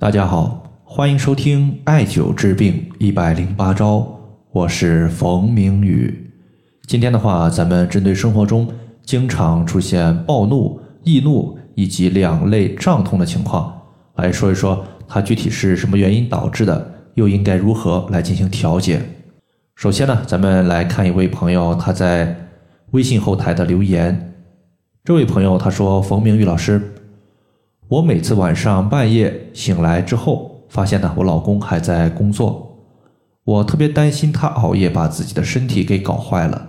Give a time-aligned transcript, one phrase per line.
[0.00, 4.06] 大家好，欢迎收听艾灸治病一百零八招，
[4.52, 6.30] 我是冯明宇。
[6.86, 8.68] 今天的话，咱们针对生活中
[9.02, 13.76] 经常出现暴怒、易怒以及两肋胀痛的情况，
[14.14, 19.02] 来说一说它具体是什么原因导致的，又应该如何来进行调节。
[19.74, 22.48] 首先呢，咱们来看一位朋友他在
[22.92, 24.32] 微信后台的留言。
[25.02, 26.80] 这位朋友他说：“冯明宇老师。”
[27.88, 32.84] 我每次晚上半夜醒来之后，发现呢，我老公还在工作，
[33.44, 36.68] 我特别担心他熬夜把自己的身体给搞坏了，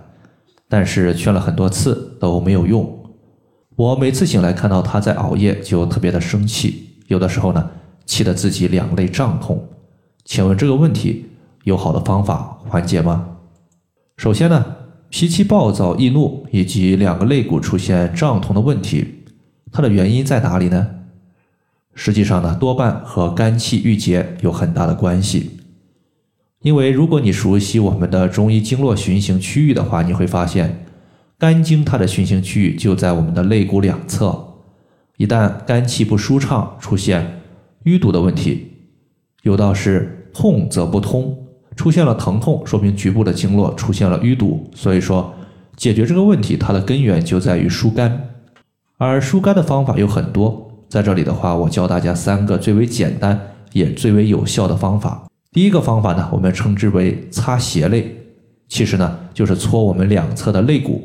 [0.66, 2.98] 但是劝了很多次都没有用。
[3.76, 7.70] 我每次醒来看到他在熬夜，就特别的生气，有的时候呢，
[8.06, 9.62] 气得自己两肋胀痛。
[10.24, 11.26] 请问这个问题
[11.64, 13.36] 有好的方法缓解吗？
[14.16, 14.64] 首先呢，
[15.10, 19.24] 脾气暴躁、易怒以及两个肋骨出现胀痛的问题，
[19.70, 20.94] 它的原因在哪里呢？
[22.02, 25.60] 实际上呢，多半和肝气郁结有很大的关系。
[26.62, 30.86] 因为如果你熟悉我们的中医经络循行区域的话，你会发现，
[31.38, 34.54] 肝经它的循行区域就在我们的肋骨两侧。
[35.18, 37.42] 一旦肝气不舒畅，出现
[37.84, 38.68] 淤堵的问题，
[39.42, 41.36] 有道是痛则不通，
[41.76, 44.70] 出现了疼痛，说明局部的经络出现了淤堵。
[44.74, 45.34] 所以说，
[45.76, 48.30] 解决这个问题，它的根源就在于疏肝，
[48.96, 50.68] 而疏肝的方法有很多。
[50.90, 53.40] 在这里的话，我教大家三个最为简单
[53.72, 55.24] 也最为有效的方法。
[55.52, 58.12] 第一个方法呢，我们称之为擦斜肋，
[58.68, 61.00] 其实呢就是搓我们两侧的肋骨。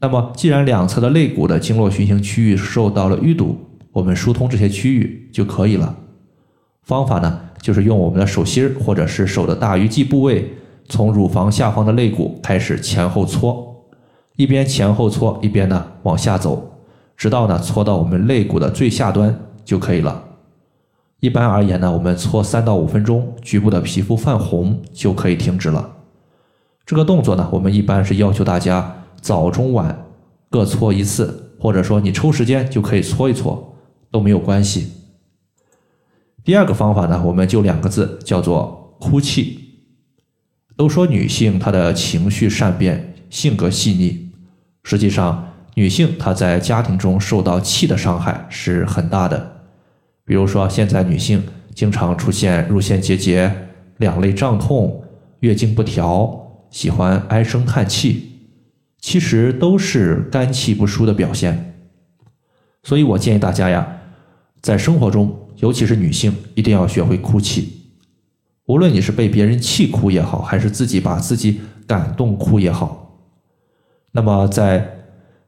[0.00, 3.58] 那么，既然两侧的肋骨的经络循行区域受到了淤堵，
[3.92, 5.94] 我们疏通这些区域就可以了。
[6.82, 10.50] 方法呢，就是用我们的手心或者是手的大鱼际部位，
[10.88, 13.84] 从乳房下方的肋骨开始前后搓，
[14.36, 16.70] 一边前后搓，一边呢往下走。
[17.16, 20.22] 直到呢搓到我们肋骨的最下端就可以了。
[21.20, 25.96] 一般而言呢，我们搓三到五分钟，局部的皮肤泛红就可以停止了。
[26.84, 30.06] 这个动作呢，我们一般是要求大家早中晚
[30.50, 33.74] 各搓一次，或者说你抽时间就可以搓一搓，
[34.10, 34.92] 都没有关系。
[36.44, 39.60] 第二个方法呢，我们就两个字，叫做哭泣。
[40.76, 44.30] 都说女性她的情绪善变，性格细腻，
[44.82, 45.53] 实际上。
[45.74, 49.62] 女性她在家庭中受到气的伤害是很大的，
[50.24, 51.42] 比如说现在女性
[51.74, 55.02] 经常出现乳腺结节、两肋胀痛、
[55.40, 58.38] 月经不调、喜欢唉声叹气，
[59.00, 61.74] 其实都是肝气不舒的表现。
[62.84, 63.84] 所以我建议大家呀，
[64.62, 67.80] 在生活中，尤其是女性，一定要学会哭泣。
[68.66, 73.18] 无论你是被别人气哭也好，还是自己把自己感动哭也好，
[74.12, 74.78] 那么在。《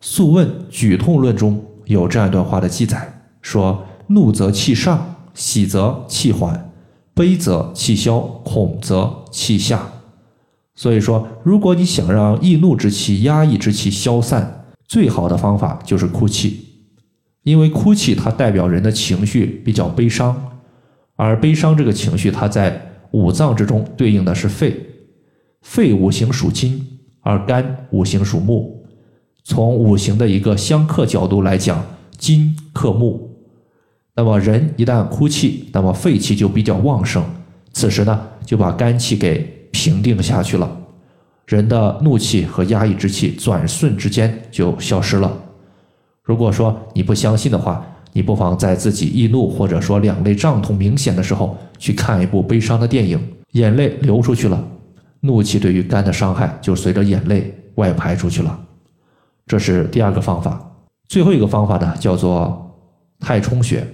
[0.08, 6.70] 素问·举痛论》中有这样一段话的记载，说：“怒则气上，喜则气缓，
[7.12, 9.84] 悲则气消，恐则气下。”
[10.76, 16.60] 所以说，如果你想让易怒之气、压抑之气消散，最好的方法就是哭泣，
[17.42, 20.52] 因为哭泣它代表人的情绪比较悲伤，
[21.16, 22.80] 而悲伤这个情绪，它在
[23.10, 24.86] 五脏之中对应的是肺，
[25.62, 26.86] 肺五行属金，
[27.22, 28.75] 而肝五行属木。
[29.48, 31.80] 从五行的一个相克角度来讲，
[32.18, 33.30] 金克木，
[34.16, 37.24] 那么人一旦哭泣，那么肺气就比较旺盛，
[37.72, 39.38] 此时呢就把肝气给
[39.70, 40.68] 平定下去了，
[41.46, 45.32] 人的怒气和压抑之气转瞬之间就消失了。
[46.24, 53.16] 如果说你不相信的话，你不妨在自己易怒或者说两肋胀痛明显的时候，去看一部悲伤的电影，
[53.52, 54.60] 眼泪流出去了，
[55.20, 58.65] 怒气对于肝的伤害就随着眼泪外排出去了。
[59.46, 60.60] 这是第二个方法，
[61.08, 62.76] 最后一个方法呢，叫做
[63.20, 63.86] 太冲穴。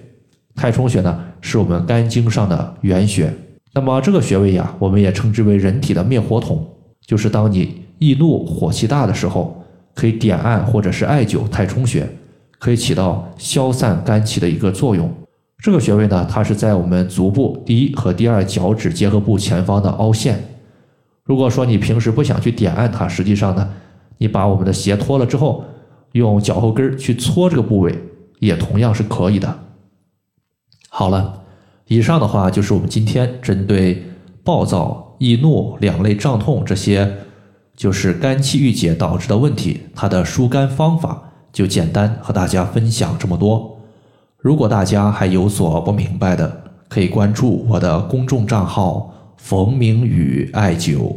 [0.54, 3.32] 太冲穴呢，是我们肝经上的原穴。
[3.74, 6.66] 那么这个穴位呀，我们也称之为人体的灭火筒。
[7.06, 9.62] 就是当你易怒、火气大的时候，
[9.94, 12.08] 可以点按或者是艾灸太冲穴，
[12.58, 15.12] 可以起到消散肝气的一个作用。
[15.58, 20.42] 这个穴位呢，它是在我们足部第一和第二脚趾结合部前方的凹陷。
[21.24, 23.68] 如果说你平时不想去点按它，实际上呢。
[24.22, 25.64] 你把我们的鞋脱了之后，
[26.12, 27.92] 用脚后跟去搓这个部位，
[28.38, 29.58] 也同样是可以的。
[30.88, 31.42] 好了，
[31.88, 34.00] 以上的话就是我们今天针对
[34.44, 37.12] 暴躁、易怒、两肋胀痛这些，
[37.74, 41.20] 就是肝气郁结导致的问题，它的疏肝方法
[41.52, 43.76] 就简单和大家分享这么多。
[44.38, 51.16] 如果大家还有所不明白的，可以关注我的公众账号“冯明宇艾灸”。